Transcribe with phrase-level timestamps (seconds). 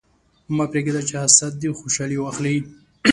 [0.55, 2.55] مه پرېږده چې حسد دې خوشحالي واخلي.